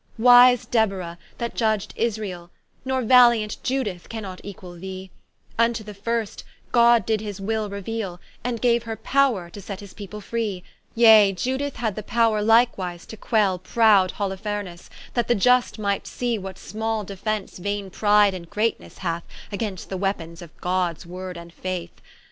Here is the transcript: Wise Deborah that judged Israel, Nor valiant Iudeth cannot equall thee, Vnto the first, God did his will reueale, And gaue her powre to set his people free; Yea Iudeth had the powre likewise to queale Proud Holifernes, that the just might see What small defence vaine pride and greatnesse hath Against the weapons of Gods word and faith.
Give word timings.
Wise 0.17 0.65
Deborah 0.65 1.19
that 1.37 1.53
judged 1.53 1.93
Israel, 1.95 2.49
Nor 2.83 3.03
valiant 3.03 3.57
Iudeth 3.63 4.09
cannot 4.09 4.43
equall 4.43 4.73
thee, 4.73 5.11
Vnto 5.59 5.85
the 5.85 5.93
first, 5.93 6.43
God 6.71 7.05
did 7.05 7.21
his 7.21 7.39
will 7.39 7.69
reueale, 7.69 8.17
And 8.43 8.59
gaue 8.59 8.79
her 8.81 8.97
powre 8.97 9.51
to 9.51 9.61
set 9.61 9.79
his 9.79 9.93
people 9.93 10.19
free; 10.19 10.63
Yea 10.95 11.33
Iudeth 11.35 11.75
had 11.75 11.95
the 11.95 12.01
powre 12.01 12.43
likewise 12.43 13.05
to 13.05 13.15
queale 13.15 13.59
Proud 13.61 14.13
Holifernes, 14.13 14.89
that 15.13 15.27
the 15.27 15.35
just 15.35 15.77
might 15.77 16.07
see 16.07 16.35
What 16.39 16.57
small 16.57 17.03
defence 17.03 17.59
vaine 17.59 17.91
pride 17.91 18.33
and 18.33 18.49
greatnesse 18.49 18.97
hath 19.01 19.21
Against 19.51 19.89
the 19.89 19.97
weapons 19.97 20.41
of 20.41 20.59
Gods 20.61 21.05
word 21.05 21.37
and 21.37 21.53
faith. 21.53 22.01